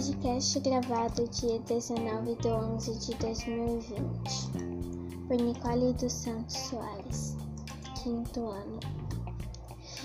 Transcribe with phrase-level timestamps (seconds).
[0.00, 7.36] Podcast gravado dia 19 de 11 de 2020 por Nicole dos Santos Soares,
[8.02, 8.80] quinto ano.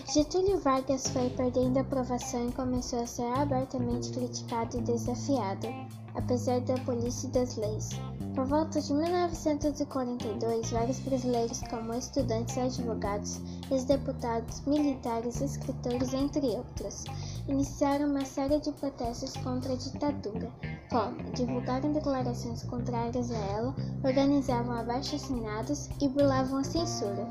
[0.08, 5.68] Getúlio Vargas foi perdendo aprovação e começou a ser abertamente criticado e desafiado,
[6.14, 7.90] apesar da polícia e das leis.
[8.36, 17.04] Por volta de 1942, vários brasileiros, como estudantes, advogados, ex-deputados, militares, escritores, entre outros,
[17.48, 20.52] iniciaram uma série de protestos contra a ditadura,
[20.96, 27.28] como divulgaram declarações contrárias a ela, organizavam abaixo-assinados e burlavam a censura.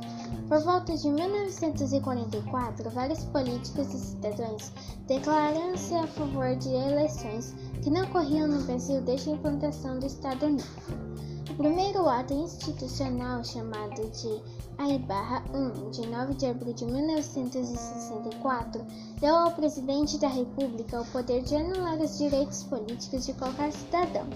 [0.46, 4.70] Por volta de 1944, vários políticos e cidadãos
[5.06, 10.48] declararam-se a favor de eleições que não ocorriam no Brasil desde a implantação do Estado
[10.48, 11.14] Novo.
[11.50, 14.42] O primeiro ato institucional, chamado de
[14.78, 18.84] AI-1, de 9 de abril de 1964,
[19.20, 24.26] deu ao presidente da República o poder de anular os direitos políticos de qualquer cidadão.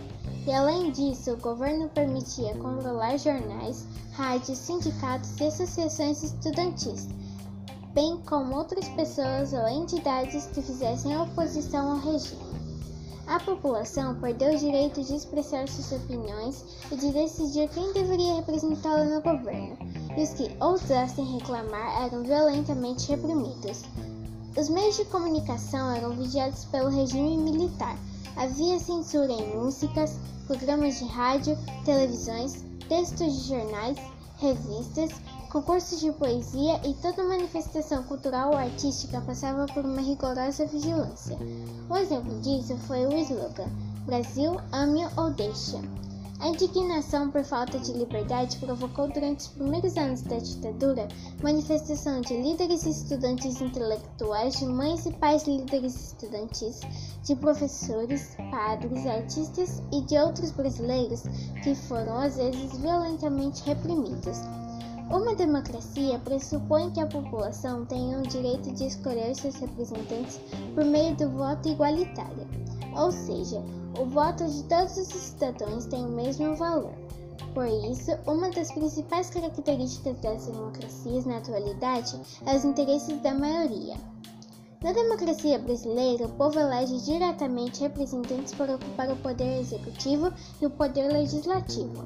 [0.46, 7.08] E além disso, o governo permitia controlar jornais, rádios, sindicatos e associações estudantis,
[7.94, 12.67] bem como outras pessoas ou entidades que fizessem oposição ao regime.
[13.28, 19.04] A população perdeu o direito de expressar suas opiniões e de decidir quem deveria representá-la
[19.04, 19.76] no governo,
[20.16, 23.82] e os que ousassem reclamar eram violentamente reprimidos.
[24.56, 27.98] Os meios de comunicação eram vigiados pelo regime militar.
[28.34, 33.98] Havia censura em músicas, programas de rádio, televisões, textos de jornais,
[34.38, 35.10] revistas,
[35.50, 41.38] concursos de poesia e toda manifestação cultural ou artística passava por uma rigorosa vigilância.
[41.88, 43.68] Um exemplo disso foi o slogan
[44.04, 45.78] Brasil, ame ou deixa.
[46.40, 51.08] A indignação por falta de liberdade provocou durante os primeiros anos da ditadura
[51.42, 56.80] manifestação de líderes estudantis intelectuais, de mães e pais líderes estudantis,
[57.24, 61.24] de professores, padres, artistas e de outros brasileiros
[61.64, 64.38] que foram às vezes violentamente reprimidos.
[65.10, 70.38] Uma democracia pressupõe que a população tenha o direito de escolher seus representantes
[70.74, 72.46] por meio do voto igualitário,
[72.94, 73.62] ou seja,
[73.98, 76.92] o voto de todos os cidadãos tem o mesmo valor.
[77.54, 83.96] Por isso, uma das principais características das democracias na atualidade é os interesses da maioria.
[84.82, 90.30] Na democracia brasileira, o povo elege diretamente representantes para ocupar o poder executivo
[90.60, 92.04] e o poder legislativo.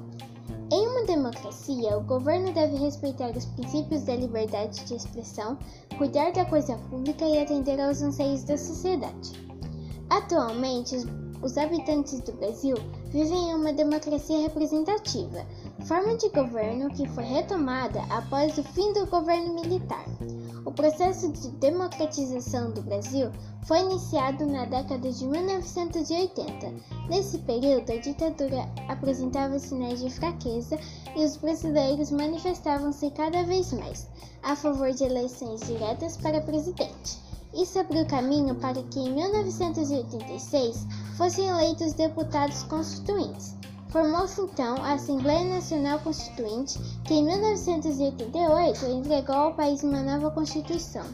[1.13, 5.59] Democracia, o governo deve respeitar os princípios da liberdade de expressão,
[5.95, 9.31] cuidar da coisa pública e atender aos anseios da sociedade.
[10.09, 10.95] Atualmente,
[11.43, 12.75] os habitantes do Brasil
[13.11, 15.45] vivem em uma democracia representativa,
[15.85, 20.05] forma de governo que foi retomada após o fim do governo militar.
[20.65, 23.29] O processo de democratização do Brasil
[23.65, 26.73] foi iniciado na década de 1980.
[27.09, 30.79] Nesse período, a ditadura apresentava sinais de fraqueza
[31.17, 34.07] e os brasileiros manifestavam-se cada vez mais
[34.41, 37.19] a favor de eleições diretas para presidente.
[37.53, 40.87] Isso abriu caminho para que em 1986
[41.17, 43.53] fossem eleitos deputados constituintes.
[43.93, 51.05] Formou-se então a Assembleia Nacional Constituinte, que em 1988 entregou ao país uma nova Constituição.